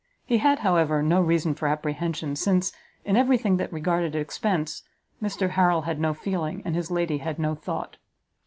[0.25, 2.71] He had, however, no reason for apprehension, since,
[3.05, 4.81] in every thing that regarded expence,
[5.21, 7.97] Mr Harrel had no feeling, and his lady had no thought.